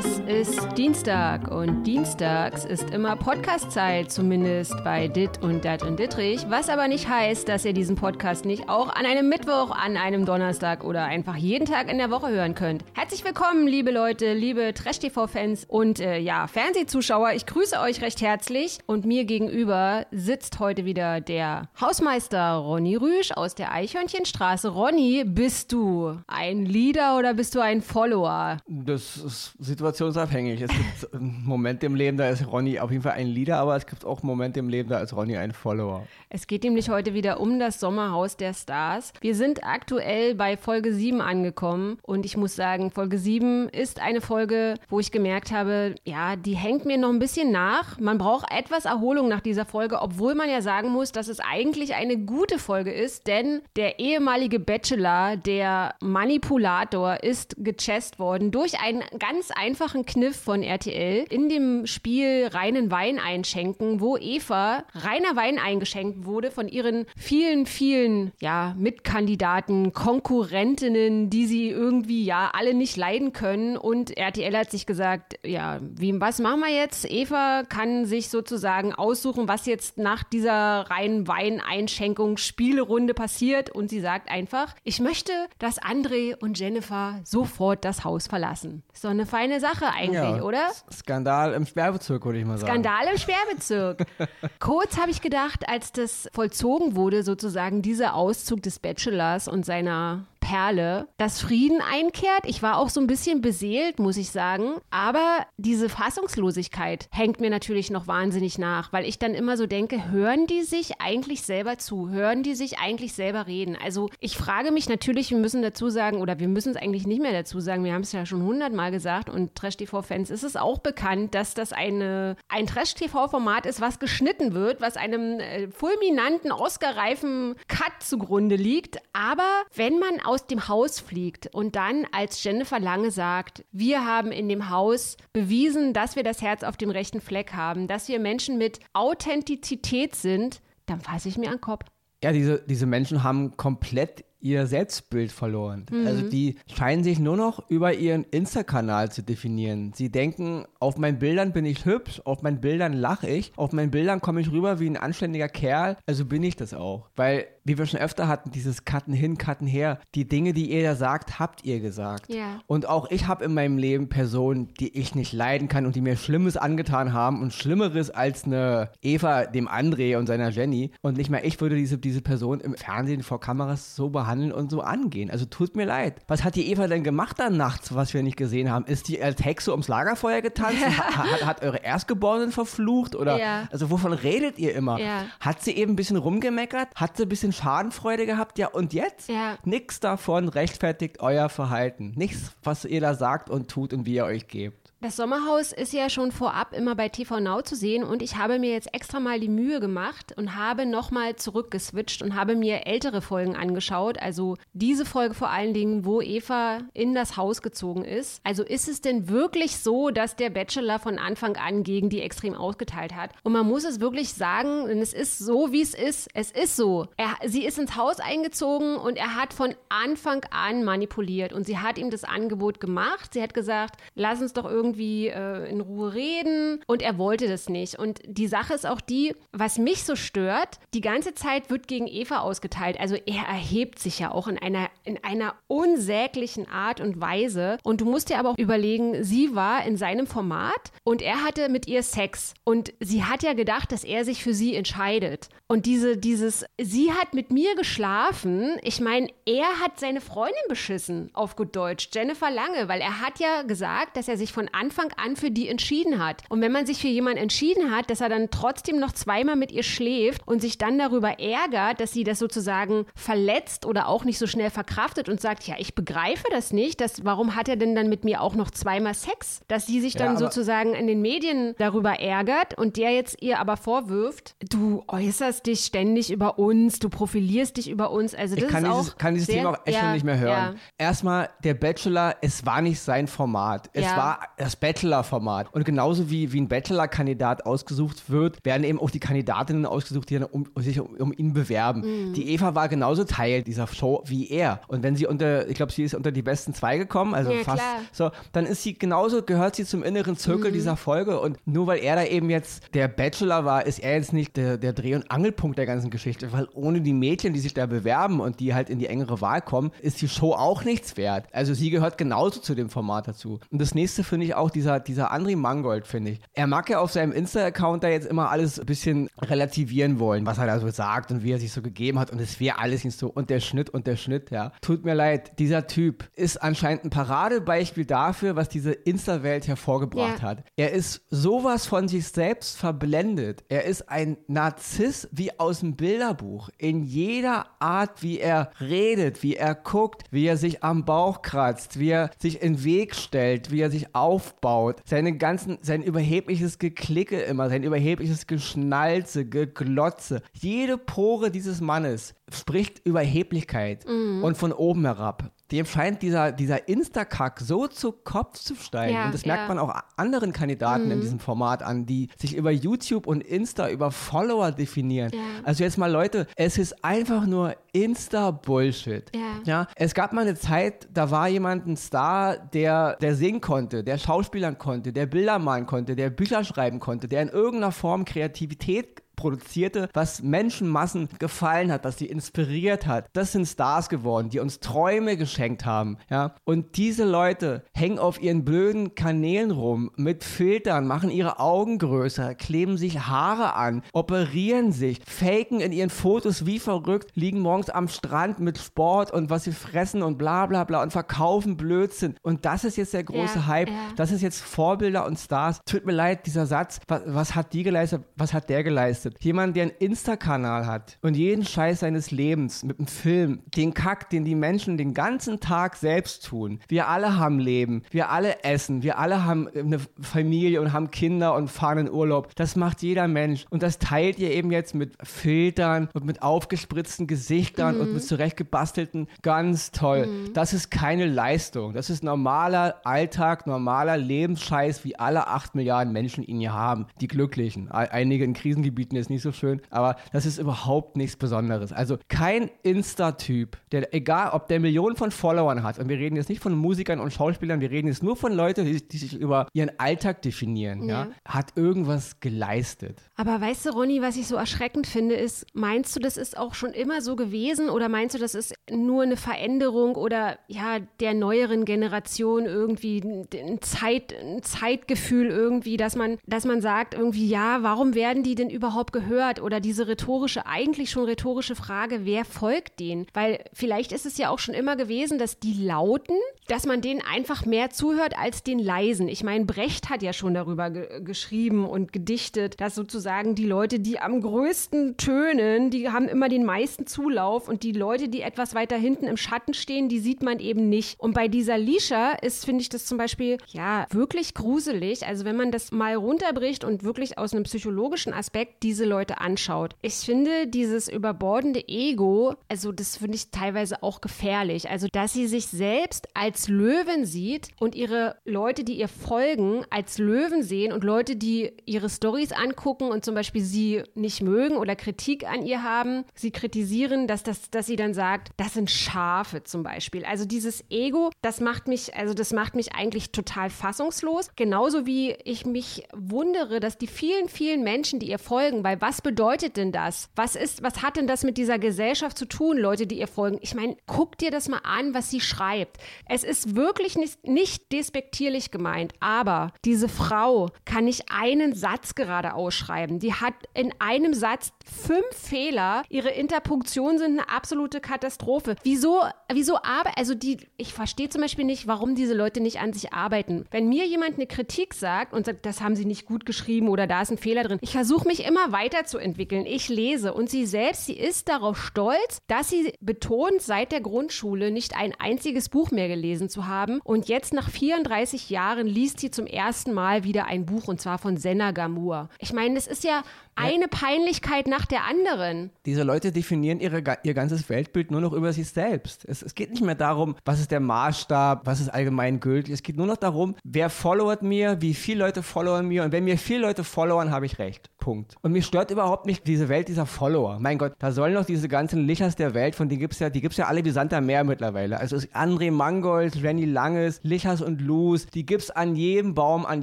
[0.00, 0.18] Es
[0.48, 6.70] ist Dienstag und dienstags ist immer Podcastzeit, zumindest bei Dit und Dat und Dittrich, was
[6.70, 10.84] aber nicht heißt, dass ihr diesen Podcast nicht auch an einem Mittwoch, an einem Donnerstag
[10.84, 12.82] oder einfach jeden Tag in der Woche hören könnt.
[12.94, 17.32] Herzlich willkommen, liebe Leute, liebe Trash-TV-Fans und äh, ja, Fernsehzuschauer.
[17.34, 23.32] Ich grüße euch recht herzlich und mir gegenüber sitzt heute wieder der Hausmeister Ronny Rüsch
[23.32, 24.70] aus der Eichhörnchenstraße.
[24.70, 28.56] Ronny, bist du ein Leader oder bist du ein Follower?
[28.66, 29.52] Das ist
[29.90, 30.60] situationsabhängig.
[30.62, 33.86] Es gibt Momente im Leben, da ist Ronny auf jeden Fall ein Leader, aber es
[33.86, 36.06] gibt auch Momente im Leben, da ist Ronny ein Follower.
[36.28, 39.12] Es geht nämlich heute wieder um das Sommerhaus der Stars.
[39.20, 44.20] Wir sind aktuell bei Folge 7 angekommen und ich muss sagen, Folge 7 ist eine
[44.20, 47.98] Folge, wo ich gemerkt habe, ja, die hängt mir noch ein bisschen nach.
[47.98, 51.94] Man braucht etwas Erholung nach dieser Folge, obwohl man ja sagen muss, dass es eigentlich
[51.94, 59.02] eine gute Folge ist, denn der ehemalige Bachelor, der Manipulator, ist gechest worden durch einen
[59.18, 65.58] ganz einfachen Kniff von RTL in dem Spiel reinen Wein einschenken, wo Eva reiner Wein
[65.58, 72.96] eingeschenkt wurde von ihren vielen, vielen, ja, Mitkandidaten, Konkurrentinnen, die sie irgendwie, ja, alle nicht
[72.96, 73.76] leiden können.
[73.76, 77.10] Und RTL hat sich gesagt, ja, wie, was machen wir jetzt?
[77.10, 83.70] Eva kann sich sozusagen aussuchen, was jetzt nach dieser reinen Weineinschenkung Spielerunde passiert.
[83.70, 88.82] Und sie sagt einfach, ich möchte, dass André und Jennifer sofort das Haus verlassen.
[89.02, 90.66] Doch eine feine Sache eigentlich, Ja, oder?
[90.92, 92.72] Skandal im Sperrbezirk, würde ich mal sagen.
[92.72, 94.06] Skandal im Sperrbezirk.
[94.58, 100.24] Kurz habe ich gedacht, als das vollzogen wurde, sozusagen dieser Auszug des Bachelors und seiner
[100.50, 102.40] Perle, dass Frieden einkehrt.
[102.44, 104.80] Ich war auch so ein bisschen beseelt, muss ich sagen.
[104.90, 110.10] Aber diese Fassungslosigkeit hängt mir natürlich noch wahnsinnig nach, weil ich dann immer so denke,
[110.10, 112.08] hören die sich eigentlich selber zu?
[112.08, 113.78] Hören die sich eigentlich selber reden?
[113.80, 117.22] Also ich frage mich natürlich, wir müssen dazu sagen, oder wir müssen es eigentlich nicht
[117.22, 120.80] mehr dazu sagen, wir haben es ja schon hundertmal gesagt und Trash-TV-Fans ist es auch
[120.80, 127.54] bekannt, dass das eine, ein Trash-TV-Format ist, was geschnitten wird, was einem äh, fulminanten, Oscar-reifen
[127.68, 128.98] Cut zugrunde liegt.
[129.12, 134.32] Aber wenn man aus dem Haus fliegt und dann als Jennifer Lange sagt, wir haben
[134.32, 138.18] in dem Haus bewiesen, dass wir das Herz auf dem rechten Fleck haben, dass wir
[138.18, 141.86] Menschen mit Authentizität sind, dann fasse ich mir an den Kopf.
[142.22, 145.86] Ja, diese, diese Menschen haben komplett ihr Selbstbild verloren.
[146.06, 149.92] Also die scheinen sich nur noch über ihren Insta-Kanal zu definieren.
[149.94, 153.90] Sie denken, auf meinen Bildern bin ich hübsch, auf meinen Bildern lache ich, auf meinen
[153.90, 157.08] Bildern komme ich rüber wie ein anständiger Kerl, also bin ich das auch.
[157.16, 160.82] Weil, wie wir schon öfter hatten, dieses Cutten hin, Cutten her, die Dinge, die ihr
[160.82, 162.32] da sagt, habt ihr gesagt.
[162.32, 162.60] Ja.
[162.66, 166.00] Und auch ich habe in meinem Leben Personen, die ich nicht leiden kann und die
[166.00, 170.92] mir Schlimmes angetan haben und Schlimmeres als eine Eva, dem André und seiner Jenny.
[171.02, 174.70] Und nicht mehr ich würde diese, diese Person im Fernsehen vor Kameras so behandeln und
[174.70, 175.30] so angehen.
[175.30, 176.20] Also tut mir leid.
[176.28, 178.84] Was hat die Eva denn gemacht dann nachts, was wir nicht gesehen haben?
[178.86, 180.80] Ist die als Hexe ums Lagerfeuer getanzt?
[180.84, 183.14] hat, hat, hat eure Erstgeborenen verflucht?
[183.16, 183.68] Oder Ja.
[183.70, 184.98] also wovon redet ihr immer?
[184.98, 185.24] Ja.
[185.40, 186.88] Hat sie eben ein bisschen rumgemeckert?
[186.94, 188.58] Hat sie ein bisschen Schadenfreude gehabt?
[188.58, 189.28] Ja, und jetzt?
[189.28, 189.56] Ja.
[189.64, 192.12] Nichts davon rechtfertigt euer Verhalten.
[192.16, 194.79] Nichts, was ihr da sagt und tut und wie ihr euch gebt.
[195.02, 198.58] Das Sommerhaus ist ja schon vorab immer bei TV Now zu sehen und ich habe
[198.58, 203.22] mir jetzt extra mal die Mühe gemacht und habe nochmal zurückgeswitcht und habe mir ältere
[203.22, 204.20] Folgen angeschaut.
[204.20, 208.42] Also diese Folge vor allen Dingen, wo Eva in das Haus gezogen ist.
[208.44, 212.54] Also ist es denn wirklich so, dass der Bachelor von Anfang an gegen die extrem
[212.54, 213.30] ausgeteilt hat?
[213.42, 216.28] Und man muss es wirklich sagen, denn es ist so, wie es ist.
[216.34, 217.06] Es ist so.
[217.16, 221.78] Er, sie ist ins Haus eingezogen und er hat von Anfang an manipuliert und sie
[221.78, 223.32] hat ihm das Angebot gemacht.
[223.32, 227.68] Sie hat gesagt, lass uns doch irgendwie äh, in Ruhe reden und er wollte das
[227.68, 227.98] nicht.
[227.98, 232.06] Und die Sache ist auch die, was mich so stört, die ganze Zeit wird gegen
[232.06, 232.98] Eva ausgeteilt.
[232.98, 237.78] Also er erhebt sich ja auch in einer, in einer unsäglichen Art und Weise.
[237.82, 241.68] Und du musst dir aber auch überlegen, sie war in seinem Format und er hatte
[241.68, 242.54] mit ihr Sex.
[242.64, 245.48] Und sie hat ja gedacht, dass er sich für sie entscheidet.
[245.68, 248.78] Und diese, dieses, sie hat mit mir geschlafen.
[248.82, 253.38] Ich meine, er hat seine Freundin beschissen, auf gut Deutsch, Jennifer Lange, weil er hat
[253.38, 256.42] ja gesagt, dass er sich von Anfang an für die entschieden hat.
[256.48, 259.72] Und wenn man sich für jemanden entschieden hat, dass er dann trotzdem noch zweimal mit
[259.72, 264.38] ihr schläft und sich dann darüber ärgert, dass sie das sozusagen verletzt oder auch nicht
[264.38, 267.94] so schnell verkraftet und sagt, ja, ich begreife das nicht, dass, warum hat er denn
[267.94, 269.60] dann mit mir auch noch zweimal Sex?
[269.68, 273.42] Dass sie sich Ja, dann aber- sozusagen in den Medien darüber ärgert und der jetzt
[273.42, 278.34] ihr aber vorwirft, du äußerst dich ständig über uns, du profilierst dich über uns.
[278.34, 280.12] Also das Ich kann ist dieses, auch kann dieses sehr, Thema auch echt ja, schon
[280.12, 280.74] nicht mehr hören.
[280.74, 280.74] Ja.
[280.98, 283.90] Erstmal, der Bachelor, es war nicht sein Format.
[283.92, 284.16] Es Ja.
[284.16, 285.74] war, es das Bachelor-Format.
[285.74, 290.38] Und genauso wie, wie ein Bachelor-Kandidat ausgesucht wird, werden eben auch die Kandidatinnen ausgesucht, die
[290.38, 292.00] dann um, sich um, um ihn bewerben.
[292.00, 292.34] Mhm.
[292.34, 294.80] Die Eva war genauso Teil dieser Show wie er.
[294.88, 297.64] Und wenn sie unter, ich glaube, sie ist unter die besten zwei gekommen, also ja,
[297.64, 298.00] fast klar.
[298.12, 300.74] so, dann ist sie genauso, gehört sie zum inneren Zirkel mhm.
[300.74, 301.40] dieser Folge.
[301.40, 304.78] Und nur weil er da eben jetzt der Bachelor war, ist er jetzt nicht der,
[304.78, 308.40] der Dreh- und Angelpunkt der ganzen Geschichte, weil ohne die Mädchen, die sich da bewerben
[308.40, 311.46] und die halt in die engere Wahl kommen, ist die Show auch nichts wert.
[311.52, 313.58] Also sie gehört genauso zu dem Format dazu.
[313.70, 316.40] Und das nächste finde ich auch dieser, dieser André Mangold, finde ich.
[316.52, 320.58] Er mag ja auf seinem Insta-Account da jetzt immer alles ein bisschen relativieren wollen, was
[320.58, 323.04] er da so sagt und wie er sich so gegeben hat und es wäre alles
[323.04, 324.72] nicht so und der Schnitt und der Schnitt, ja.
[324.82, 330.48] Tut mir leid, dieser Typ ist anscheinend ein Paradebeispiel dafür, was diese Insta-Welt hervorgebracht ja.
[330.48, 330.64] hat.
[330.76, 333.64] Er ist sowas von sich selbst verblendet.
[333.68, 336.70] Er ist ein Narziss wie aus dem Bilderbuch.
[336.78, 341.98] In jeder Art, wie er redet, wie er guckt, wie er sich am Bauch kratzt,
[341.98, 344.14] wie er sich in den Weg stellt, wie er sich
[344.50, 345.02] aufbaut.
[345.04, 350.42] Seine ganzen, sein überhebliches Geklicke immer, sein überhebliches Geschnalze, Geglotze.
[350.52, 354.42] Jede Pore dieses Mannes spricht Überheblichkeit mhm.
[354.42, 359.14] und von oben herab dem scheint dieser, dieser Instakack so zu Kopf zu steigen.
[359.14, 359.68] Ja, und das merkt ja.
[359.68, 361.12] man auch anderen Kandidaten mhm.
[361.12, 365.30] in diesem Format an, die sich über YouTube und Insta über Follower definieren.
[365.32, 365.40] Ja.
[365.64, 369.30] Also jetzt mal Leute, es ist einfach nur Insta-Bullshit.
[369.64, 369.86] Ja.
[369.96, 374.18] Es gab mal eine Zeit, da war jemand ein Star, der, der singen konnte, der
[374.18, 379.22] Schauspielern konnte, der Bilder malen konnte, der Bücher schreiben konnte, der in irgendeiner Form Kreativität
[379.40, 383.26] produzierte, was Menschenmassen gefallen hat, was sie inspiriert hat.
[383.32, 386.18] Das sind Stars geworden, die uns Träume geschenkt haben.
[386.28, 386.54] Ja?
[386.64, 392.54] Und diese Leute hängen auf ihren blöden Kanälen rum mit Filtern, machen ihre Augen größer,
[392.54, 398.08] kleben sich Haare an, operieren sich, faken in ihren Fotos wie verrückt, liegen morgens am
[398.08, 402.34] Strand mit Sport und was sie fressen und bla bla bla und verkaufen Blödsinn.
[402.42, 403.88] Und das ist jetzt der große ja, Hype.
[403.88, 403.94] Ja.
[404.16, 405.80] Das ist jetzt Vorbilder und Stars.
[405.86, 409.29] Tut mir leid, dieser Satz, was, was hat die geleistet, was hat der geleistet?
[409.30, 409.44] Beobachtet.
[409.44, 414.30] Jemand, der einen Insta-Kanal hat und jeden Scheiß seines Lebens mit einem Film, den Kack,
[414.30, 416.80] den die Menschen den ganzen Tag selbst tun.
[416.88, 421.54] Wir alle haben Leben, wir alle essen, wir alle haben eine Familie und haben Kinder
[421.54, 422.54] und fahren in Urlaub.
[422.56, 423.66] Das macht jeder Mensch.
[423.70, 428.00] Und das teilt ihr eben jetzt mit Filtern und mit aufgespritzten Gesichtern mhm.
[428.00, 429.28] und mit zurechtgebastelten.
[429.42, 430.26] Ganz toll.
[430.26, 430.52] Mhm.
[430.54, 431.92] Das ist keine Leistung.
[431.92, 437.06] Das ist normaler Alltag, normaler Lebensscheiß, wie alle acht Milliarden Menschen ihn hier haben.
[437.20, 437.90] Die Glücklichen.
[437.90, 441.92] Einige in Krisengebieten ist nicht so schön, aber das ist überhaupt nichts Besonderes.
[441.92, 446.48] Also kein Insta-Typ, der, egal ob der Millionen von Followern hat, und wir reden jetzt
[446.48, 449.66] nicht von Musikern und Schauspielern, wir reden jetzt nur von Leuten, die, die sich über
[449.72, 451.24] ihren Alltag definieren, ja.
[451.24, 453.18] ja, hat irgendwas geleistet.
[453.36, 456.74] Aber weißt du, Ronny, was ich so erschreckend finde, ist, meinst du, das ist auch
[456.74, 461.34] schon immer so gewesen oder meinst du, das ist nur eine Veränderung oder ja, der
[461.34, 467.78] neueren Generation irgendwie ein, Zeit, ein Zeitgefühl irgendwie, dass man, dass man sagt irgendwie, ja,
[467.82, 469.60] warum werden die denn überhaupt überhaupt gehört?
[469.62, 473.26] Oder diese rhetorische, eigentlich schon rhetorische Frage, wer folgt denen?
[473.32, 476.36] Weil vielleicht ist es ja auch schon immer gewesen, dass die Lauten,
[476.70, 479.28] dass man denen einfach mehr zuhört als den Leisen.
[479.28, 483.98] Ich meine, Brecht hat ja schon darüber ge geschrieben und gedichtet, dass sozusagen die Leute,
[483.98, 488.74] die am größten tönen, die haben immer den meisten Zulauf und die Leute, die etwas
[488.74, 491.18] weiter hinten im Schatten stehen, die sieht man eben nicht.
[491.18, 495.26] Und bei dieser Lisha ist, finde ich das zum Beispiel, ja, wirklich gruselig.
[495.26, 499.40] Also wenn man das mal runterbricht und wirklich aus einem psychologischen Aspekt diese diese Leute
[499.40, 499.96] anschaut.
[500.02, 504.90] Ich finde dieses überbordende Ego, also das finde ich teilweise auch gefährlich.
[504.90, 510.18] Also, dass sie sich selbst als Löwen sieht und ihre Leute, die ihr folgen, als
[510.18, 514.96] Löwen sehen und Leute, die ihre Stories angucken und zum Beispiel sie nicht mögen oder
[514.96, 519.62] Kritik an ihr haben, sie kritisieren, dass, das, dass sie dann sagt, das sind Schafe
[519.64, 520.24] zum Beispiel.
[520.24, 524.50] Also dieses Ego, das macht mich, also das macht mich eigentlich total fassungslos.
[524.56, 529.22] Genauso wie ich mich wundere, dass die vielen, vielen Menschen, die ihr folgen, weil was
[529.22, 530.28] bedeutet denn das?
[530.36, 533.58] Was ist, was hat denn das mit dieser Gesellschaft zu tun, Leute, die ihr folgen?
[533.60, 535.98] Ich meine, guck dir das mal an, was sie schreibt.
[536.28, 542.54] Es ist wirklich nicht, nicht despektierlich gemeint, aber diese Frau kann nicht einen Satz gerade
[542.54, 543.20] ausschreiben.
[543.20, 546.02] Die hat in einem Satz fünf Fehler.
[546.08, 548.74] Ihre Interpunktionen sind eine absolute Katastrophe.
[548.82, 552.92] Wieso, wieso aber, also die, ich verstehe zum Beispiel nicht, warum diese Leute nicht an
[552.92, 553.64] sich arbeiten.
[553.70, 557.06] Wenn mir jemand eine Kritik sagt und sagt, das haben sie nicht gut geschrieben oder
[557.06, 559.66] da ist ein Fehler drin, ich versuche mich immer weiterzuentwickeln.
[559.66, 564.72] Ich lese und sie selbst, sie ist darauf stolz, dass sie betont seit der Grundschule
[564.72, 567.00] nicht ein einziges Buch mehr gelesen gelesen zu haben.
[567.04, 571.18] Und jetzt nach 34 Jahren liest sie zum ersten Mal wieder ein Buch und zwar
[571.18, 572.28] von Senna Gamur.
[572.38, 573.22] Ich meine, das ist ja
[573.56, 575.70] eine Peinlichkeit nach der anderen.
[575.84, 579.24] Diese Leute definieren ihre, ihr ganzes Weltbild nur noch über sich selbst.
[579.26, 582.72] Es, es, geht nicht mehr darum, was ist der Maßstab, was ist allgemein gültig.
[582.72, 586.04] Es geht nur noch darum, wer followert mir, wie viele Leute followern mir.
[586.04, 587.90] Und wenn mir viele Leute followern, habe ich recht.
[587.98, 588.36] Punkt.
[588.40, 590.58] Und mich stört überhaupt nicht diese Welt dieser Follower.
[590.58, 593.28] Mein Gott, da sollen doch diese ganzen Lichers der Welt, von denen gibt es ja,
[593.28, 594.98] die gibt es ja alle wie Sand am Meer mittlerweile.
[594.98, 599.66] Also ist André Mangold, Renny Langes, Lichers und Luz, die gibt es an jedem Baum,
[599.66, 599.82] an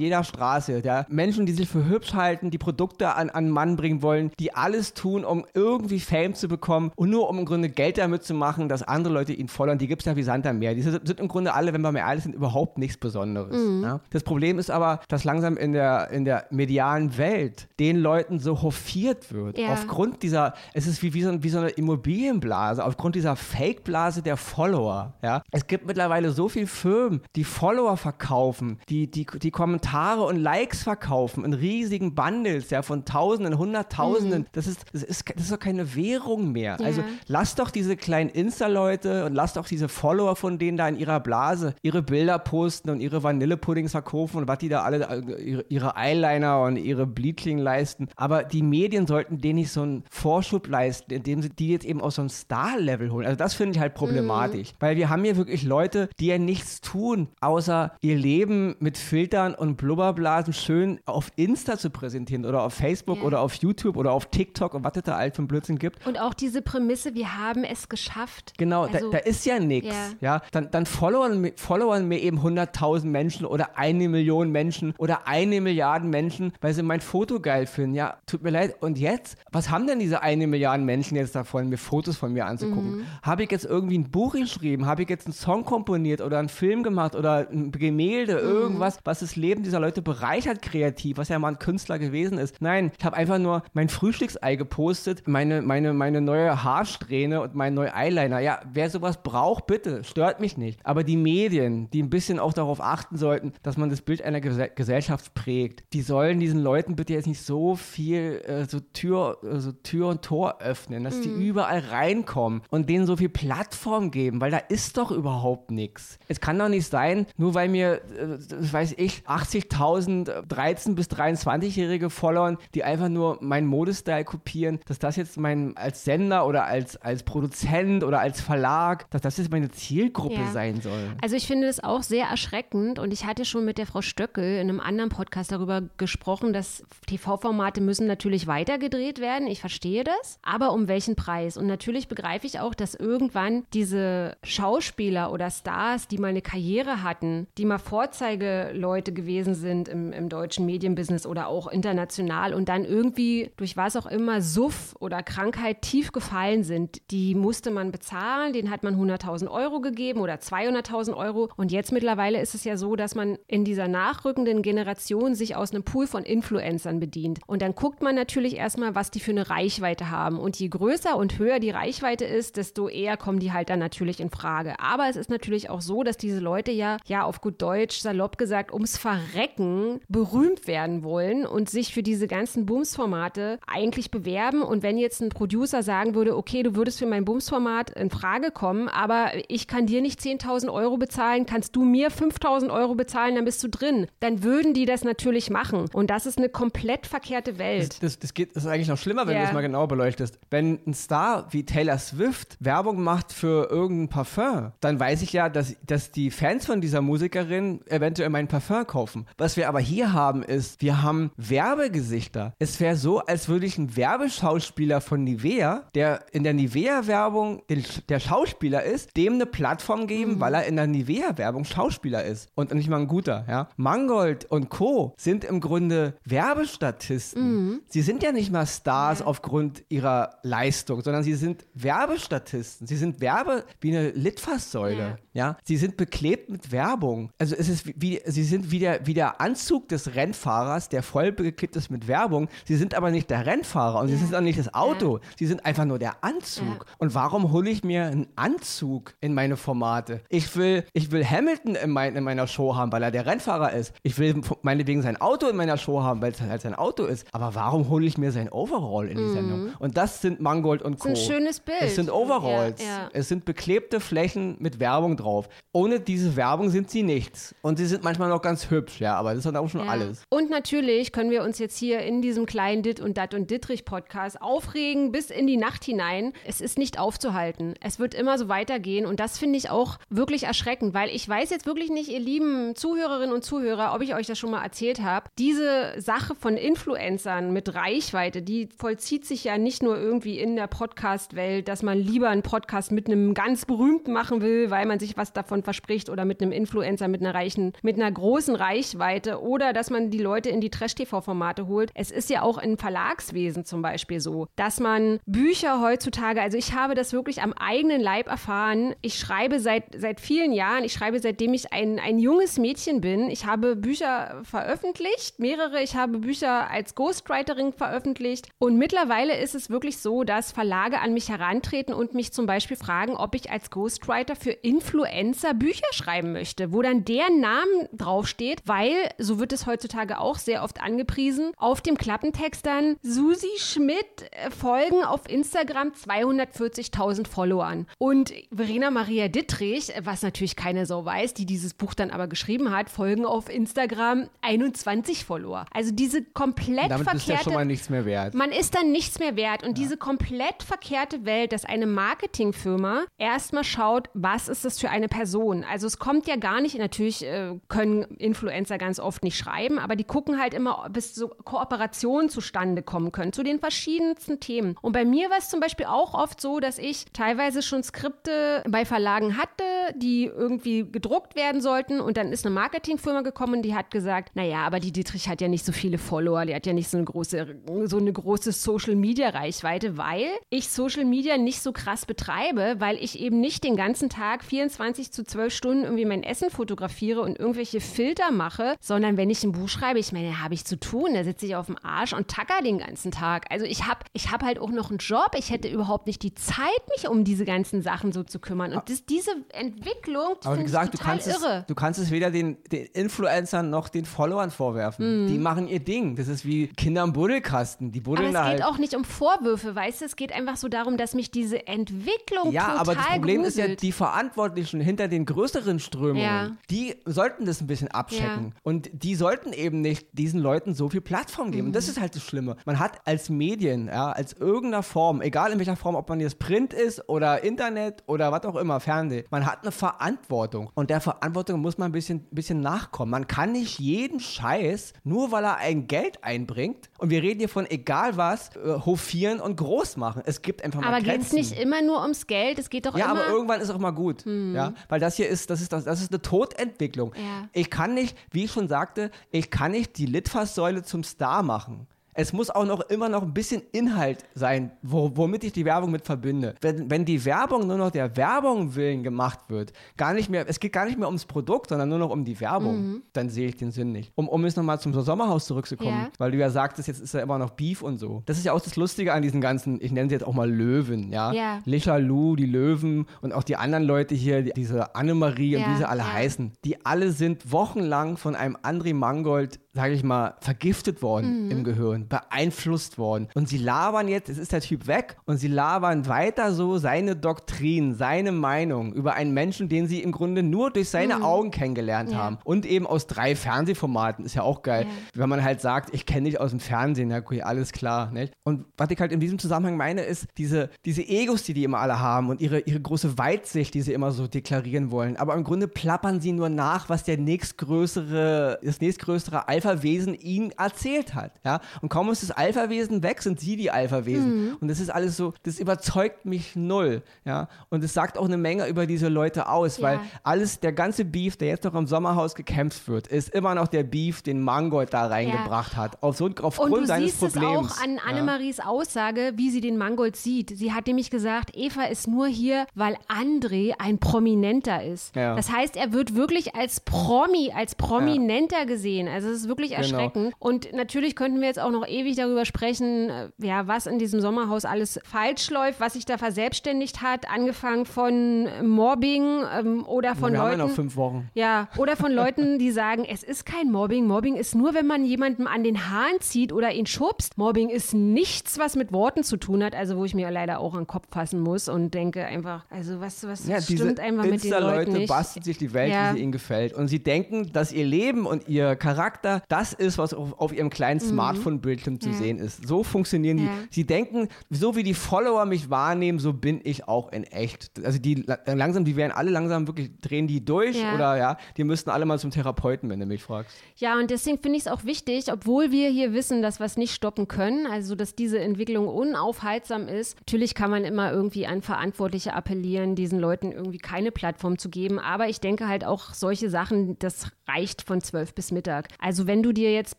[0.00, 0.82] jeder Straße.
[0.84, 1.06] Ja?
[1.08, 4.94] Menschen, die sich für hübsch halten, die Produkte an, an Mann bringen wollen, die alles
[4.94, 8.68] tun, um irgendwie Fame zu bekommen und nur um im Grunde Geld damit zu machen,
[8.68, 9.78] dass andere Leute ihn followern.
[9.78, 10.74] Die gibt es ja wie Sand am Meer.
[10.74, 13.56] Die sind, sind, im Grunde alle, wenn wir mal ehrlich sind, überhaupt nichts Besonderes.
[13.56, 13.82] Mhm.
[13.82, 14.00] Ja?
[14.10, 18.62] Das Problem ist aber, dass langsam in der, in der medialen Welt den Leuten so
[18.62, 19.58] hofiert wird.
[19.58, 19.72] Ja.
[19.72, 24.36] Aufgrund dieser, es ist wie, wie, so, wie so eine Immobilienblase, aufgrund dieser Fake-Blase der
[24.36, 25.14] Follower.
[25.22, 25.42] Ja?
[25.50, 30.82] Es gibt mittlerweile so viele Firmen, die Follower verkaufen, die, die, die Kommentare und Likes
[30.82, 34.42] verkaufen in riesigen Bundles, ja, von Tausenden, Hunderttausenden.
[34.42, 34.46] Mhm.
[34.52, 36.76] Das, ist, das, ist, das ist doch keine Währung mehr.
[36.80, 36.86] Ja.
[36.86, 40.96] Also lass doch diese kleinen Insta-Leute und lass doch diese Follower von denen da in
[40.96, 45.42] ihrer Blase ihre Bilder posten und ihre Vanillepuddings verkaufen und was die da alle, äh,
[45.42, 48.08] ihre, ihre Eyeliner und ihre Bleaching leisten.
[48.16, 52.00] Aber die Medien sollten denen nicht so einen Vorschub leisten, indem sie die jetzt eben
[52.00, 53.26] aus so einem Star-Level holen.
[53.26, 54.72] Also das finde ich halt problematisch.
[54.72, 54.76] Mhm.
[54.80, 59.54] Weil wir haben hier wirklich Leute, die ja nichts tun, außer ihr Leben mit Filtern
[59.54, 63.24] und Blubberblasen schön auf Insta zu präsentieren oder auf Facebook ja.
[63.24, 66.04] oder auf YouTube oder auf TikTok und was es da alt für Blödsinn gibt.
[66.06, 68.54] Und auch diese Prämisse, wir haben es geschafft.
[68.58, 69.94] Genau, also, da, da, ist ja nichts.
[70.20, 70.36] Ja.
[70.36, 70.42] ja.
[70.50, 76.06] dann, dann followern, followern mir eben 100.000 Menschen oder eine Million Menschen oder eine Milliarde
[76.06, 77.94] Menschen, weil sie mein Foto geil finden.
[77.94, 78.76] Ja, tut mir leid.
[78.80, 82.46] Und jetzt, was haben denn diese eine Milliarde Menschen jetzt davon, mir Fotos von mir
[82.46, 82.98] anzugucken?
[82.98, 83.06] Mhm.
[83.22, 84.86] Habe ich jetzt irgendwie ein Buch geschrieben?
[84.86, 88.48] Habe ich jetzt einen Song komponiert oder einen Film gemacht oder ein Gemälde, mhm.
[88.48, 92.60] irgendwas, was das Leben dieser Leute bereichert kreativ, was ja mal ein Künstler gewesen ist?
[92.60, 97.74] Nein, ich habe einfach nur mein Frühstücksei gepostet, meine, meine, meine neue Haarsträhne und mein
[97.74, 98.40] neuer Eyeliner.
[98.40, 100.80] Ja, wer sowas braucht, bitte, stört mich nicht.
[100.84, 104.40] Aber die Medien, die ein bisschen auch darauf achten sollten, dass man das Bild einer
[104.40, 109.38] Ges Gesellschaft prägt, die sollen diesen Leuten bitte jetzt nicht so viel äh, so Tür,
[109.42, 111.22] äh, so Tür und Tor öffnen, dass mhm.
[111.22, 116.18] die überall reinkommen und denen so viel Plattform geben, weil da ist doch überhaupt nichts.
[116.28, 122.10] Es kann doch nicht sein, nur weil mir, äh, weiß ich, 80.000 13- bis 23-Jährige
[122.10, 126.96] followern, die einfach nur meinen Modestyle kopieren, dass das jetzt mein, als Sender oder als,
[126.96, 130.50] als Produzent oder als Verlag, dass das jetzt meine Zielgruppe ja.
[130.50, 131.12] sein soll.
[131.22, 134.58] Also ich finde das auch sehr erschreckend und ich hatte schon mit der Frau Stöckel
[134.60, 139.48] in einem anderen Podcast darüber gesprochen, dass TV-Formate müssen natürlich weitergedreht werden.
[139.48, 141.56] Ich verstehe das, aber um welchen Preis?
[141.56, 147.02] Und natürlich begreife ich auch, dass irgendwann diese Schauspieler oder Stars, die mal eine Karriere
[147.02, 152.84] hatten, die mal Vorzeigeleute gewesen sind im, im deutschen Medienbusiness oder auch international und dann
[152.84, 158.52] irgendwie durch was auch immer Suff oder Krankheit tief gefallen sind, die musste man bezahlen,
[158.52, 161.48] den hat man 100.000 Euro gegeben oder 200.000 Euro.
[161.56, 165.72] Und jetzt mittlerweile ist es ja so, dass man in dieser nachrückenden Generation sich aus
[165.72, 167.40] einem Pool von Influencern bedient.
[167.46, 170.38] Und dann guckt man natürlich erstmal, was die für eine Reichweite haben.
[170.38, 174.20] Und je größer und höher die Reichweite ist, desto eher kommen die halt dann natürlich
[174.20, 174.78] in Frage.
[174.80, 178.38] Aber es ist natürlich auch so, dass diese Leute ja, ja auf gut Deutsch, salopp
[178.38, 184.62] gesagt, ums Verrecken berühmt werden wollen und sich für diese ganzen Bumsformate eigentlich bewerben.
[184.62, 188.50] Und wenn jetzt ein Producer sagen würde, okay, du würdest für mein Bumsformat in Frage
[188.50, 193.34] kommen, aber ich kann dir nicht 10.000 Euro bezahlen, kannst du mir 5.000 Euro bezahlen,
[193.34, 194.06] dann bist du drin.
[194.20, 195.86] Dann würden die das natürlich machen.
[195.92, 197.90] Und das ist eine komplett verkehrte Welt.
[197.90, 199.42] Das, das, das, geht, das ist eigentlich noch schlimmer, wenn yeah.
[199.42, 200.38] du das mal genau beleuchtest.
[200.50, 205.48] Wenn ein Star wie Taylor Swift Werbung macht für irgendein Parfum, dann weiß ich ja,
[205.48, 209.26] dass, dass die Fans von dieser Musikerin eventuell mein Parfum kaufen.
[209.38, 212.54] Was wir aber hier haben, ist, wir haben Werbegesichter.
[212.58, 217.62] Es wäre so, als würde ich einen Werbeschauspieler von Nivea, der in der Nivea-Werbung
[218.08, 220.40] der Schauspieler ist, dem eine Plattform geben, mhm.
[220.40, 222.48] weil er in der Nivea-Werbung Schauspieler ist.
[222.54, 223.68] Und nicht mal ein guter, ja.
[223.76, 225.14] Mangold und Co.
[225.16, 227.42] sind im Grunde Werbestatisten.
[227.42, 227.80] Mhm.
[227.88, 229.26] Sie sind ja nicht mal Stars ja.
[229.26, 232.86] aufgrund ihrer Leistung, sondern sie sind Werbestatisten.
[232.86, 235.18] Sie sind Werbe wie eine Litfaßsäule.
[235.32, 235.46] Ja.
[235.47, 235.47] ja.
[235.64, 237.30] Sie sind beklebt mit Werbung.
[237.38, 241.32] Also es ist wie, sie sind wie der, wie der Anzug des Rennfahrers, der voll
[241.32, 242.48] beklebt ist mit Werbung.
[242.64, 244.16] Sie sind aber nicht der Rennfahrer und ja.
[244.16, 245.20] sie sind auch nicht das Auto.
[245.38, 246.86] Sie sind einfach nur der Anzug.
[246.98, 250.20] Und warum hole ich mir einen Anzug in meine Formate?
[250.28, 253.72] Ich will, ich will Hamilton in, mein, in meiner Show haben, weil er der Rennfahrer
[253.72, 253.92] ist.
[254.02, 257.26] Ich will meinetwegen sein Auto in meiner Show haben, weil es halt sein Auto ist.
[257.32, 259.32] Aber warum hole ich mir sein Overall in die mhm.
[259.32, 259.72] Sendung?
[259.78, 261.08] Und das sind Mangold und Co.
[261.08, 261.82] Das ist ein schönes Bild.
[261.82, 262.82] Es sind Overalls.
[262.82, 263.10] Ja, ja.
[263.12, 265.37] Es sind beklebte Flächen mit Werbung drauf.
[265.38, 265.48] Drauf.
[265.72, 267.54] Ohne diese Werbung sind sie nichts.
[267.62, 269.90] Und sie sind manchmal noch ganz hübsch, ja, aber das ist dann auch schon Ja.
[269.90, 270.22] alles.
[270.30, 273.84] Und natürlich können wir uns jetzt hier in diesem kleinen Dit und Dat und Dittrich
[273.84, 276.32] Podcast aufregen bis in die Nacht hinein.
[276.46, 277.74] Es ist nicht aufzuhalten.
[277.80, 281.50] Es wird immer so weitergehen und das finde ich auch wirklich erschreckend, weil ich weiß
[281.50, 285.00] jetzt wirklich nicht, ihr lieben Zuhörerinnen und Zuhörer, ob ich euch das schon mal erzählt
[285.02, 285.28] habe.
[285.38, 290.66] Diese Sache von Influencern mit Reichweite, die vollzieht sich ja nicht nur irgendwie in der
[290.66, 295.16] Podcast-Welt, dass man lieber einen Podcast mit einem ganz berühmten machen will, weil man sich
[295.16, 299.72] was davon verspricht oder mit einem Influencer mit einer reichen, mit einer großen Reichweite oder
[299.72, 301.90] dass man die Leute in die Trash-TV-Formate holt.
[301.94, 306.74] Es ist ja auch im Verlagswesen zum Beispiel so, dass man Bücher heutzutage, also ich
[306.74, 308.94] habe das wirklich am eigenen Leib erfahren.
[309.02, 313.30] Ich schreibe seit, seit vielen Jahren, ich schreibe seitdem ich ein, ein junges Mädchen bin.
[313.30, 315.82] Ich habe Bücher veröffentlicht, mehrere.
[315.82, 318.48] Ich habe Bücher als Ghostwriterin veröffentlicht.
[318.58, 322.76] Und mittlerweile ist es wirklich so, dass Verlage an mich herantreten und mich zum Beispiel
[322.76, 325.17] fragen, ob ich als Ghostwriter für Influencer
[325.54, 330.62] Bücher schreiben möchte, wo dann deren Namen draufsteht, weil, so wird es heutzutage auch sehr
[330.62, 337.86] oft angepriesen, auf dem Klappentext dann Susi Schmidt äh, folgen auf Instagram 240.000 Followern.
[337.98, 342.70] Und Verena Maria Dittrich, was natürlich keine Sau weiß, die dieses Buch dann aber geschrieben
[342.70, 345.66] hat, folgen auf Instagram 21 Follower.
[345.72, 348.34] Also diese komplett Damit bist du ja verkehrte schon mal nichts mehr wert.
[348.34, 349.64] man ist dann nichts mehr wert.
[349.66, 355.07] Und diese komplett verkehrte Welt, dass eine Marketingfirma erstmal schaut, was ist das für eine
[355.08, 355.64] Person.
[355.64, 359.96] Also es kommt ja gar nicht, natürlich äh, können Influencer ganz oft nicht schreiben, aber
[359.96, 364.76] die gucken halt immer, bis so Kooperationen zustande kommen können zu den verschiedensten Themen.
[364.82, 368.62] Und bei mir war es zum Beispiel auch oft so, dass ich teilweise schon Skripte
[368.68, 369.62] bei Verlagen hatte,
[369.96, 372.00] die irgendwie gedruckt werden sollten.
[372.00, 375.48] Und dann ist eine Marketingfirma gekommen, die hat gesagt, naja, aber die Dietrich hat ja
[375.48, 378.96] nicht so viele Follower, die hat ja nicht so eine große, so eine große Social
[378.96, 383.76] Media Reichweite, weil ich Social Media nicht so krass betreibe, weil ich eben nicht den
[383.76, 389.16] ganzen Tag 24 zu 12 Stunden irgendwie mein Essen fotografiere und irgendwelche Filter mache, sondern
[389.16, 391.66] wenn ich ein Buch schreibe, ich meine, habe ich zu tun, da sitze ich auf
[391.66, 393.46] dem Arsch und tacker den ganzen Tag.
[393.50, 396.34] Also ich habe ich hab halt auch noch einen Job, ich hätte überhaupt nicht die
[396.34, 396.58] Zeit,
[396.96, 398.72] mich um diese ganzen Sachen so zu kümmern.
[398.72, 401.64] Und das, diese Entwicklung, die Aber wie gesagt, du kannst, es, irre.
[401.68, 405.24] du kannst es weder den, den Influencern noch den Followern vorwerfen.
[405.24, 405.28] Mhm.
[405.28, 406.16] Die machen ihr Ding.
[406.16, 407.92] Das ist wie Kinder im Buddelkasten.
[407.92, 408.64] Die Aber buddeln es da geht halt.
[408.64, 410.04] auch nicht um Vorwürfe, weißt du?
[410.06, 413.56] Es geht einfach so darum, dass mich diese Entwicklung Ja, total aber das Problem ist
[413.56, 413.82] ja, gruselt.
[413.82, 416.50] die Verantwortlichen hinter den größeren Strömungen, Ja.
[416.70, 418.54] die sollten das ein bisschen abchecken.
[418.62, 421.66] Und die sollten eben nicht diesen Leuten so viel Plattform geben.
[421.66, 421.74] Und Mhm.
[421.74, 422.56] das ist halt das Schlimme.
[422.64, 426.38] Man hat als Medien, ja, als irgendeiner Form, egal in welcher Form, ob man jetzt
[426.38, 430.70] Print ist oder Internet oder was auch immer, Fernsehen, man hat eine Verantwortung.
[430.74, 433.10] Und der Verantwortung muss man ein bisschen, bisschen nachkommen.
[433.10, 437.48] Man kann nicht jeden Scheiß, nur weil er ein Geld einbringt, und wir reden hier
[437.48, 440.22] von egal was, äh, hofieren und groß machen.
[440.24, 442.58] Es gibt einfach mal aber geht es nicht immer nur ums Geld?
[442.58, 443.20] Es geht doch Ja, immer.
[443.24, 444.24] aber irgendwann ist auch mal gut.
[444.26, 447.12] Ja, weil das hier ist, das ist, das, das ist eine Todentwicklung.
[447.14, 447.48] Ja.
[447.52, 451.86] Ich kann nicht, wie ich schon sagte, ich kann nicht die Litfaßsäule zum Star machen.
[452.20, 455.92] Es muss auch noch immer noch ein bisschen Inhalt sein, wo, womit ich die Werbung
[455.92, 456.56] mit verbinde.
[456.60, 460.58] Wenn, wenn die Werbung nur noch der Werbung willen gemacht wird, gar nicht mehr, es
[460.58, 463.56] geht gar nicht mehr ums Produkt, sondern nur noch um die Werbung, dann sehe ich
[463.56, 464.10] den Sinn nicht.
[464.16, 466.08] Um, um jetzt nochmal zum Sommerhaus zurückzukommen, Ja.
[466.18, 468.24] weil du ja sagtest, jetzt ist ja immer noch Beef und so.
[468.26, 470.50] Das ist ja auch das Lustige an diesen ganzen, ich nenne sie jetzt auch mal
[470.50, 471.30] Löwen, ja.
[471.32, 471.60] Ja.
[471.66, 475.70] Licha Lu, die Löwen und auch die anderen Leute hier, die, diese Annemarie und Ja,
[475.72, 480.34] wie sie alle heißen, die alle sind wochenlang von einem André Mangold, sage ich mal,
[480.40, 481.50] vergiftet worden Mhm.
[481.52, 483.28] im Gehirn, beeinflusst worden.
[483.34, 487.14] Und sie labern jetzt, es ist der Typ weg und sie labern weiter so seine
[487.14, 492.08] Doktrin, seine Meinung über einen Menschen, den sie im Grunde nur durch seine Augen kennengelernt
[492.08, 492.14] Mhm.
[492.16, 492.18] Ja.
[492.24, 492.38] haben.
[492.42, 494.86] Und eben aus drei Fernsehformaten, ist ja auch geil.
[495.14, 495.20] Ja.
[495.22, 498.10] Wenn man halt sagt, ich kenne dich aus dem Fernsehen, ja, okay, alles klar.
[498.10, 498.32] Nicht?
[498.42, 501.78] Und was ich halt in diesem Zusammenhang meine, ist diese, diese Egos, die die immer
[501.78, 505.16] alle haben und ihre, ihre große Weitsicht, die sie immer so deklarieren wollen.
[505.18, 511.14] Aber im Grunde plappern sie nur nach, was der nächstgrößere, das nächstgrößere Alpha-Wesen ihnen erzählt
[511.14, 511.32] hat.
[511.44, 511.60] Ja?
[511.82, 514.56] Und kaum ist das Alpha-Wesen weg, sind sie die Alpha-Wesen.
[514.60, 517.02] Und das ist alles so, das überzeugt mich null.
[517.24, 517.48] Ja?
[517.70, 520.02] Und es sagt auch eine Menge über diese Leute aus, weil Ja.
[520.22, 523.82] alles, der ganze Beef, der jetzt noch im Sommerhaus gekämpft wird, ist immer noch der
[523.82, 526.02] Beef, den Mangold da reingebracht hat.
[526.02, 527.72] Auf so, und aufgrund du seines siehst es Problems.
[527.72, 528.02] auch an ja.
[528.08, 530.56] Annemaries Aussage, wie sie den Mangold sieht.
[530.56, 535.14] Sie hat nämlich gesagt, Eva ist nur hier, weil André ein Prominenter ist.
[535.16, 535.34] Ja.
[535.36, 539.08] Das heißt, er wird wirklich als Promi, als Prominenter gesehen.
[539.08, 539.82] Also es ist ist wirklich genau.
[539.82, 540.34] erschreckend.
[540.38, 544.20] Und natürlich könnten wir jetzt auch noch ewig darüber sprechen, äh, ja, was in diesem
[544.20, 550.32] Sommerhaus alles falsch läuft, was sich da verselbstständigt hat, angefangen von Mobbing ähm, oder von
[550.32, 550.52] wir Leuten.
[550.52, 551.30] Haben ja noch fünf Wochen.
[551.34, 554.06] Ja, oder von Leuten, die sagen, es ist kein Mobbing.
[554.06, 557.38] Mobbing ist nur, wenn man jemandem an den Haaren zieht oder ihn schubst.
[557.38, 560.74] Mobbing ist nichts, was mit Worten zu tun hat, also wo ich mir leider auch
[560.74, 564.44] an den Kopf fassen muss und denke einfach, also was, was ja, stimmt einfach mit
[564.44, 566.10] den Leuten Leute basteln sich die Welt, ja.
[566.10, 566.72] wie sie ihnen gefällt.
[566.72, 570.70] Und sie denken, dass ihr Leben und ihr Charakter das ist, was auf, auf ihrem
[570.70, 571.10] kleinen mhm.
[571.10, 572.14] Smartphone-Bildschirm zu ja.
[572.14, 572.66] sehen ist.
[572.66, 573.48] So funktionieren die.
[573.70, 577.70] Sie denken, so wie die Follower mich wahrnehmen, so bin ich auch in echt.
[577.84, 581.90] Also die langsam, die werden alle langsam wirklich, drehen die durch oder ja, die müssten
[581.90, 583.56] alle mal zum Therapeuten, wenn du mich fragst.
[583.76, 586.76] Ja, und deswegen finde ich es auch wichtig, obwohl wir hier wissen, dass wir es
[586.76, 590.18] nicht stoppen können, also dass diese Entwicklung unaufhaltsam ist.
[590.20, 594.98] Natürlich kann man immer irgendwie an Verantwortliche appellieren, diesen Leuten irgendwie keine Plattform zu geben,
[594.98, 598.88] aber ich denke halt auch solche Sachen, das reicht von 12 bis Mittag.
[598.98, 599.98] Also wenn du dir jetzt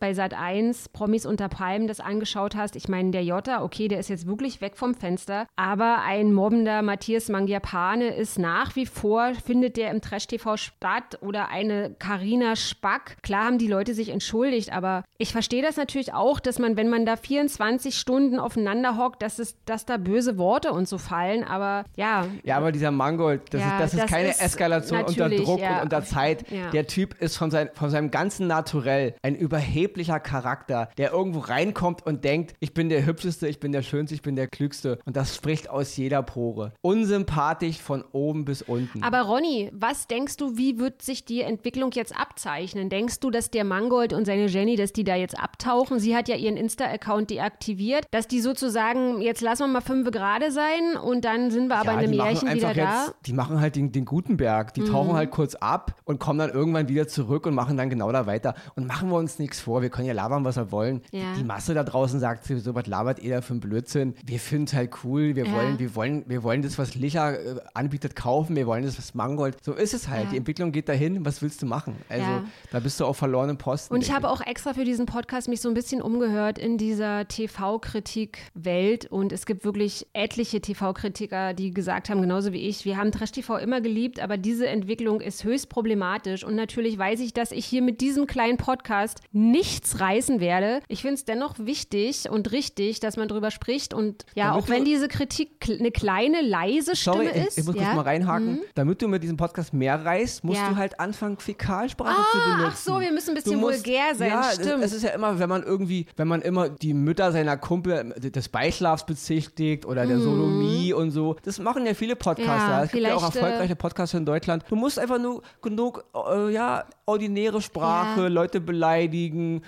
[0.00, 4.00] bei Sat 1 Promis unter Palmen das angeschaut hast, ich meine, der Jota, okay, der
[4.00, 9.32] ist jetzt wirklich weg vom Fenster, aber ein mobbender Matthias Mangiapane ist nach wie vor,
[9.46, 13.16] findet der im Trash-TV statt oder eine Karina Spack.
[13.22, 16.88] Klar haben die Leute sich entschuldigt, aber ich verstehe das natürlich auch, dass man, wenn
[16.88, 21.44] man da 24 Stunden aufeinander hockt, dass, es, dass da böse Worte und so fallen,
[21.44, 22.26] aber ja.
[22.42, 25.60] Ja, aber dieser Mangold, das, ja, ist, das, das ist keine ist Eskalation unter Druck
[25.60, 25.76] ja.
[25.76, 26.50] und unter Zeit.
[26.50, 26.70] Ja.
[26.70, 32.04] Der Typ ist von, sein, von seinem ganzen Naturell ein überheblicher Charakter, der irgendwo reinkommt
[32.06, 34.98] und denkt, ich bin der Hübscheste, ich bin der Schönste, ich bin der Klügste.
[35.04, 36.72] Und das spricht aus jeder Pore.
[36.80, 39.02] Unsympathisch von oben bis unten.
[39.02, 42.88] Aber Ronny, was denkst du, wie wird sich die Entwicklung jetzt abzeichnen?
[42.88, 45.98] Denkst du, dass der Mangold und seine Jenny, dass die da jetzt abtauchen?
[45.98, 50.50] Sie hat ja ihren Insta-Account deaktiviert, dass die sozusagen, jetzt lassen wir mal fünf gerade
[50.50, 53.12] sein und dann sind wir aber ja, in einem Märchen wieder da.
[53.26, 54.72] die machen halt den, den Gutenberg.
[54.74, 54.86] Die mhm.
[54.86, 58.26] tauchen halt kurz ab und kommen dann irgendwann wieder zurück und machen dann genau da
[58.26, 58.54] weiter.
[58.76, 59.82] Und machen wir uns nichts vor.
[59.82, 61.02] Wir können ja labern, was wir wollen.
[61.10, 61.32] Ja.
[61.32, 64.14] Die, die, Masse da draußen sagt so was labert ihr da für ein Blödsinn.
[64.24, 65.36] Wir finden es halt cool.
[65.36, 65.52] Wir, ja.
[65.52, 68.56] wollen, wir, wollen, wir wollen das, was Licher äh, anbietet, kaufen.
[68.56, 69.56] Wir wollen das, was Mangold.
[69.62, 70.32] So ist es halt.
[70.32, 71.24] Die Entwicklung geht dahin.
[71.24, 71.96] Was willst du machen?
[72.08, 72.26] Also
[72.70, 73.94] da bist du auf verlorenen Posten.
[73.94, 77.26] Und ich habe auch extra für diesen Podcast mich so ein bisschen umgehört in dieser
[77.28, 79.06] TV-Kritik-Welt.
[79.06, 83.56] Und es gibt wirklich etliche TV-Kritiker, die gesagt haben, genauso wie ich, wir haben Trash-TV
[83.58, 86.44] immer geliebt, aber diese Entwicklung ist höchst problematisch.
[86.44, 88.99] Und natürlich weiß ich, dass ich hier mit diesem kleinen Podcast
[89.32, 90.80] nichts reißen werde.
[90.88, 93.94] Ich finde es dennoch wichtig und richtig, dass man darüber spricht.
[93.94, 97.52] Und ja, Damit auch wenn diese Kritik eine kleine, leise Stimme sorry, ist.
[97.52, 97.82] Ich, ich muss ja?
[97.82, 98.52] kurz mal reinhaken.
[98.52, 98.60] Mhm.
[98.74, 100.68] Damit du mit diesem Podcast mehr reißt, musst ja.
[100.70, 102.72] du halt anfangen, Fäkalsprache ah, zu benutzen.
[102.72, 104.28] Ach so, wir müssen ein bisschen musst, vulgär sein.
[104.28, 104.84] Ja, stimmt.
[104.84, 108.48] Es ist ja immer, wenn man irgendwie, wenn man immer die Mütter seiner Kumpel des
[108.48, 110.22] Beischlafs bezichtigt oder der mhm.
[110.22, 111.36] Sodomie und so.
[111.42, 112.70] Das machen ja viele Podcaster.
[112.70, 114.64] Ja, es gibt ja auch erfolgreiche Podcaster in Deutschland.
[114.68, 118.28] Du musst einfach nur genug, äh, ja, ordinäre Sprache.
[118.28, 118.89] Leute beleidigen,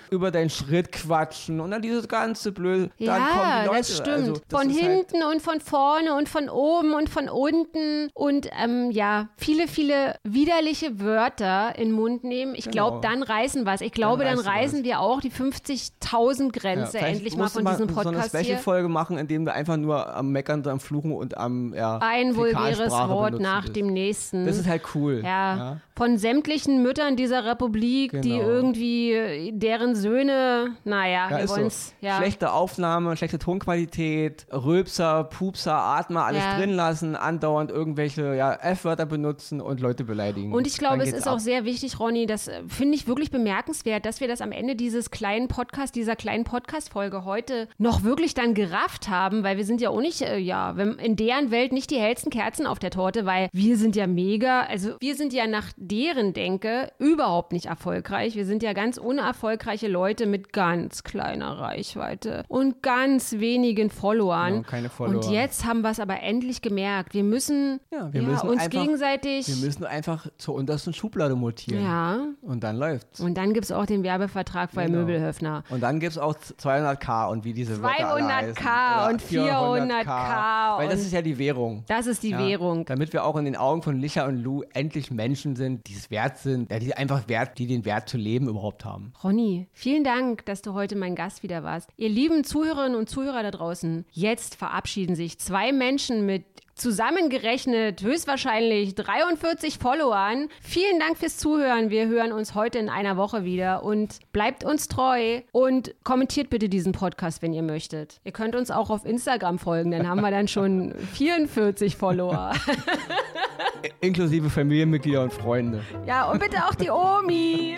[0.09, 2.89] über deinen Schritt quatschen und dann dieses ganze Blöde.
[2.97, 3.77] Ja, dann kommen die Leute.
[3.77, 4.07] das stimmt.
[4.09, 8.09] Also, das von halt hinten halt und von vorne und von oben und von unten
[8.13, 12.55] und ähm, ja, viele, viele widerliche Wörter in den Mund nehmen.
[12.55, 13.13] Ich glaube, genau.
[13.13, 13.81] dann reißen was.
[13.81, 17.87] Ich glaube, dann, dann reißen wir auch die 50.000 Grenze ja, endlich mal von diesem
[17.87, 21.37] Podcast so eine Special-Folge machen, in dem wir einfach nur am Meckern, am Fluchen und
[21.37, 24.45] am ja, Ein vulgäres Wort nach dem nächsten.
[24.45, 25.21] Das ist halt cool.
[25.23, 25.55] Ja.
[25.55, 25.77] ja.
[25.95, 28.23] Von sämtlichen Müttern dieser Republik, genau.
[28.23, 31.89] die irgendwie deren Söhne, naja, ja, wir wollen es.
[31.89, 31.93] So.
[32.01, 32.17] Ja.
[32.17, 36.57] Schlechte Aufnahme, schlechte Tonqualität, Rülpser, Pupser, Atmer, alles ja.
[36.57, 40.53] drin lassen, andauernd irgendwelche ja, F-Wörter benutzen und Leute beleidigen.
[40.53, 41.35] Und ich glaube, es ist ab.
[41.35, 44.75] auch sehr wichtig, Ronny, das äh, finde ich wirklich bemerkenswert, dass wir das am Ende
[44.75, 49.81] dieses kleinen Podcast, dieser kleinen Podcast-Folge heute noch wirklich dann gerafft haben, weil wir sind
[49.81, 53.25] ja auch nicht, äh, ja, in deren Welt nicht die hellsten Kerzen auf der Torte,
[53.25, 58.35] weil wir sind ja mega, also wir sind ja nach deren Denke überhaupt nicht erfolgreich.
[58.35, 64.53] Wir sind ja ganz unerfolgreiche Leute mit ganz kleiner Reichweite und ganz wenigen Followern.
[64.53, 65.23] Genau, keine Follower.
[65.23, 67.13] Und jetzt haben wir es aber endlich gemerkt.
[67.13, 69.47] Wir müssen, ja, wir ja, müssen uns einfach, gegenseitig.
[69.47, 71.83] Wir müssen einfach zur untersten Schublade mutieren.
[71.83, 72.27] Ja.
[72.41, 73.19] Und dann läuft's.
[73.19, 74.99] Und dann gibt es auch den Werbevertrag bei genau.
[74.99, 75.63] Möbelhöfner.
[75.69, 80.03] Und dann gibt es auch 200k und wie diese 200k und 400k.
[80.03, 81.83] 400k Weil das ist ja die Währung.
[81.87, 82.85] Das ist die ja, Währung.
[82.85, 86.11] Damit wir auch in den Augen von Licha und Lou endlich Menschen sind, die es
[86.11, 89.13] wert sind, ja, die einfach wert, die den Wert zu leben überhaupt haben.
[89.23, 91.89] Ronny, vielen Dank, dass du heute mein Gast wieder warst.
[91.97, 96.43] Ihr lieben Zuhörerinnen und Zuhörer da draußen, jetzt verabschieden sich zwei Menschen mit
[96.75, 100.47] zusammengerechnet höchstwahrscheinlich 43 Followern.
[100.59, 101.91] Vielen Dank fürs Zuhören.
[101.91, 106.69] Wir hören uns heute in einer Woche wieder und bleibt uns treu und kommentiert bitte
[106.69, 108.19] diesen Podcast, wenn ihr möchtet.
[108.23, 112.53] Ihr könnt uns auch auf Instagram folgen, dann haben wir dann schon 44 Follower.
[114.01, 115.81] Inklusive Familienmitglieder und Freunde.
[116.05, 117.77] Ja, und bitte auch die Omi.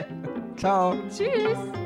[0.58, 0.96] Ciao.
[1.10, 1.85] Tschüss.